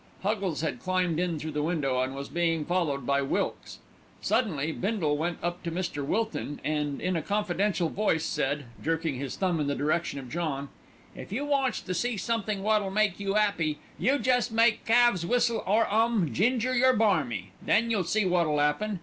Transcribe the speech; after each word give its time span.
Huggles 0.23 0.61
had 0.61 0.79
climbed 0.81 1.19
in 1.19 1.37
through 1.37 1.51
the 1.51 1.61
window 1.61 2.01
and 2.01 2.15
was 2.15 2.27
being 2.27 2.65
followed 2.65 3.05
by 3.05 3.21
Wilkes. 3.21 3.77
Suddenly 4.19 4.71
Bindle 4.71 5.15
went 5.15 5.37
up 5.43 5.61
to 5.61 5.69
Mr. 5.71 6.03
Wilton 6.03 6.59
and, 6.63 6.99
in 6.99 7.15
a 7.15 7.21
confidential 7.21 7.87
voice 7.87 8.25
said, 8.25 8.65
jerking 8.83 9.19
his 9.19 9.35
thumb 9.35 9.59
in 9.59 9.67
the 9.67 9.75
direction 9.75 10.17
of 10.17 10.27
John: 10.27 10.69
"If 11.15 11.31
you 11.31 11.45
wants 11.45 11.81
to 11.81 11.93
see 11.93 12.17
somethink 12.17 12.63
wot'll 12.63 12.89
make 12.89 13.19
you 13.19 13.35
'appy, 13.35 13.77
you 13.99 14.17
jest 14.17 14.51
make 14.51 14.85
Calves 14.87 15.23
whistle 15.23 15.63
or 15.67 15.85
'um, 15.93 16.33
'Ginger, 16.33 16.75
You're 16.75 16.93
Barmy,' 16.95 17.51
then 17.61 17.91
you 17.91 18.01
see 18.03 18.25
wot'll 18.25 18.59
'appen. 18.59 18.99